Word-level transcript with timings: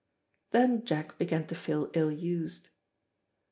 Then 0.49 0.83
Jack 0.83 1.19
began 1.19 1.45
to 1.45 1.53
feel 1.53 1.91
ill 1.93 2.11
used. 2.11 2.69